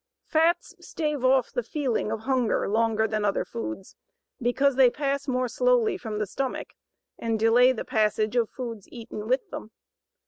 Fats 0.25 0.73
stave 0.79 1.23
off 1.23 1.51
the 1.51 1.61
feeling 1.61 2.11
of 2.11 2.21
hunger 2.21 2.67
longer 2.67 3.07
than 3.07 3.23
other 3.23 3.45
foods 3.45 3.95
because 4.41 4.75
they 4.75 4.89
pass 4.89 5.27
more 5.27 5.47
slowly 5.47 5.95
from 5.95 6.17
the 6.17 6.25
stomach 6.25 6.69
and 7.19 7.37
delay 7.37 7.71
the 7.71 7.85
passage 7.85 8.35
of 8.35 8.49
foods 8.49 8.87
eaten 8.89 9.27
with 9.27 9.47
them. 9.51 9.69